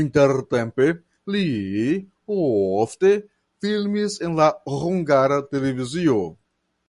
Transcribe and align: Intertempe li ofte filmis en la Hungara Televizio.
Intertempe 0.00 0.84
li 1.36 1.40
ofte 2.44 3.10
filmis 3.66 4.16
en 4.28 4.38
la 4.44 4.48
Hungara 4.78 5.40
Televizio. 5.56 6.18